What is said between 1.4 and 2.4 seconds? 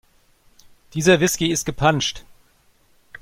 ist gepanscht.